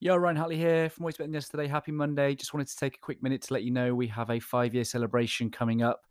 [0.00, 1.66] Yo, Ryan Hartley here from Always Than Yesterday.
[1.66, 2.36] Happy Monday.
[2.36, 4.72] Just wanted to take a quick minute to let you know we have a five
[4.72, 6.02] year celebration coming up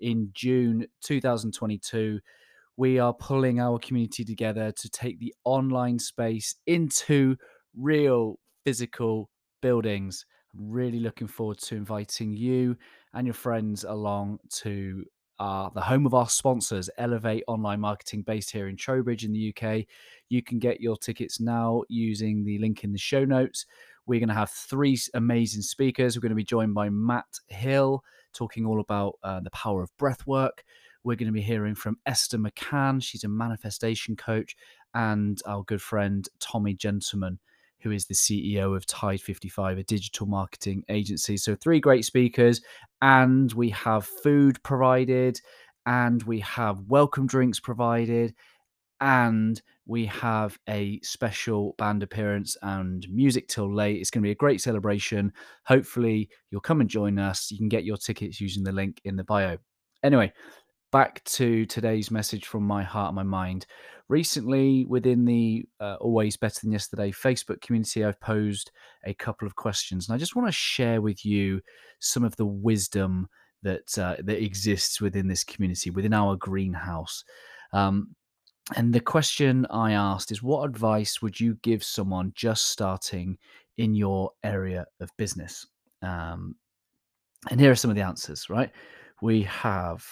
[0.00, 2.18] in June 2022.
[2.76, 7.36] We are pulling our community together to take the online space into
[7.76, 9.30] real physical
[9.62, 10.26] buildings.
[10.52, 12.76] Really looking forward to inviting you
[13.14, 15.04] and your friends along to
[15.38, 19.86] the home of our sponsors, Elevate Online Marketing, based here in Trowbridge in the UK.
[20.28, 23.66] You can get your tickets now using the link in the show notes.
[24.06, 26.16] We're going to have three amazing speakers.
[26.16, 29.96] We're going to be joined by Matt Hill, talking all about uh, the power of
[29.96, 30.64] breath work.
[31.02, 33.02] We're going to be hearing from Esther McCann.
[33.02, 34.56] She's a manifestation coach,
[34.94, 37.38] and our good friend Tommy Gentleman,
[37.82, 41.36] who is the CEO of Tide 55, a digital marketing agency.
[41.36, 42.60] So, three great speakers,
[43.00, 45.40] and we have food provided,
[45.84, 48.34] and we have welcome drinks provided,
[49.00, 54.00] and we have a special band appearance and music till late.
[54.00, 55.32] It's going to be a great celebration.
[55.64, 57.50] Hopefully, you'll come and join us.
[57.50, 59.58] You can get your tickets using the link in the bio.
[60.02, 60.32] Anyway,
[60.92, 63.66] back to today's message from my heart and my mind.
[64.08, 68.70] Recently, within the uh, Always Better Than Yesterday Facebook community, I've posed
[69.04, 71.60] a couple of questions, and I just want to share with you
[71.98, 73.28] some of the wisdom
[73.62, 77.24] that uh, that exists within this community, within our greenhouse.
[77.72, 78.14] Um,
[78.76, 83.38] and the question I asked is, what advice would you give someone just starting
[83.76, 85.66] in your area of business?
[86.02, 86.54] Um,
[87.50, 88.48] and here are some of the answers.
[88.48, 88.70] Right,
[89.20, 90.04] we have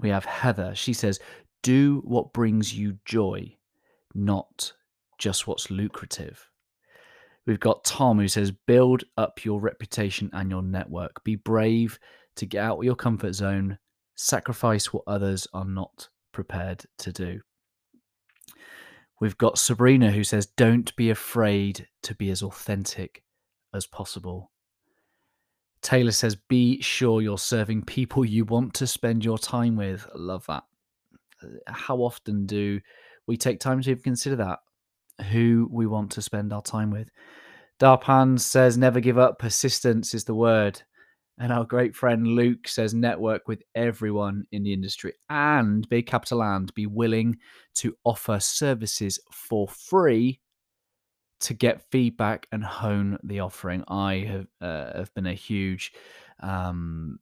[0.00, 0.74] we have Heather.
[0.74, 1.20] She says,
[1.62, 3.56] do what brings you joy,
[4.14, 4.72] not
[5.18, 6.48] just what's lucrative.
[7.46, 11.22] We've got Tom who says, build up your reputation and your network.
[11.24, 11.98] Be brave
[12.36, 13.78] to get out of your comfort zone,
[14.14, 17.40] sacrifice what others are not prepared to do.
[19.20, 23.22] We've got Sabrina who says, don't be afraid to be as authentic
[23.74, 24.50] as possible.
[25.82, 30.06] Taylor says, be sure you're serving people you want to spend your time with.
[30.14, 30.64] Love that
[31.42, 32.80] uh, how often do
[33.26, 34.58] we take time to even consider that?
[35.30, 37.10] Who we want to spend our time with.
[37.78, 39.38] Darpan says, never give up.
[39.38, 40.82] Persistence is the word.
[41.38, 46.42] And our great friend Luke says, network with everyone in the industry and big capital
[46.42, 47.38] and be willing
[47.76, 50.40] to offer services for free
[51.40, 53.84] to get feedback and hone the offering.
[53.88, 55.92] I have, uh, have been a huge
[56.40, 57.18] um,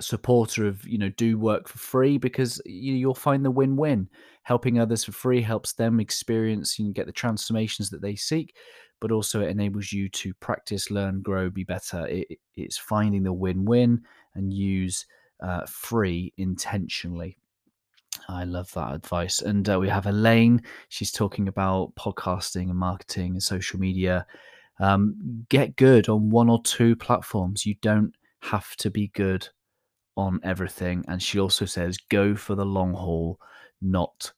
[0.00, 4.08] supporter of you know do work for free because you'll find the win-win.
[4.44, 8.54] Helping others for free helps them experience and get the transformations that they seek
[9.02, 12.06] but also it enables you to practice learn grow be better.
[12.06, 14.00] It, it's finding the win-win
[14.36, 15.04] and use
[15.42, 17.36] uh, free intentionally
[18.28, 19.40] I love that advice.
[19.40, 20.62] And uh, we have Elaine.
[20.88, 24.26] She's talking about podcasting and marketing and social media.
[24.80, 27.66] Um, get good on one or two platforms.
[27.66, 29.48] You don't have to be good
[30.16, 31.04] on everything.
[31.08, 33.38] And she also says, go for the long haul,
[33.80, 34.32] not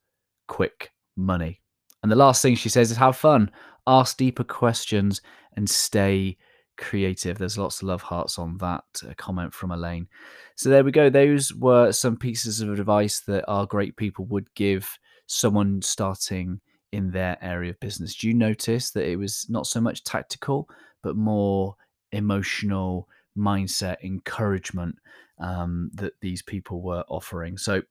[0.47, 1.61] quick money.
[2.03, 3.50] And the last thing she says is have fun,
[3.87, 5.23] ask deeper questions,
[5.56, 6.37] and stay
[6.77, 7.39] creative.
[7.39, 10.09] There's lots of love hearts on that uh, comment from Elaine.
[10.57, 11.11] So there we go.
[11.11, 16.61] Those were some pieces of advice that our great people would give someone starting
[16.93, 18.15] in their area of business.
[18.15, 20.69] Do you notice that it was not so much tactical,
[21.03, 21.75] but more
[22.12, 24.97] emotional mindset, encouragement
[25.39, 27.59] um, that these people were offering.
[27.59, 27.83] So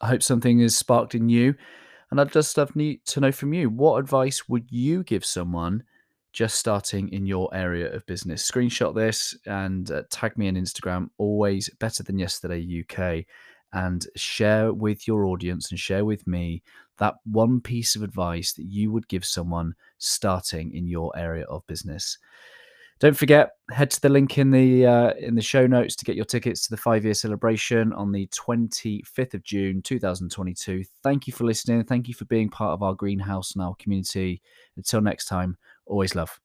[0.00, 1.54] I hope something is sparked in you.
[2.10, 5.82] And I'd just love to know from you what advice would you give someone
[6.34, 8.48] just starting in your area of business?
[8.50, 13.24] Screenshot this and uh, tag me on Instagram, always better than yesterday UK,
[13.72, 16.62] and share with your audience and share with me
[16.98, 21.66] that one piece of advice that you would give someone starting in your area of
[21.66, 22.18] business.
[23.00, 26.14] Don't forget, head to the link in the uh, in the show notes to get
[26.14, 30.84] your tickets to the five year celebration on the 25th of June 2022.
[31.02, 31.82] Thank you for listening.
[31.84, 34.40] Thank you for being part of our greenhouse and our community.
[34.76, 35.56] Until next time,
[35.86, 36.43] always love.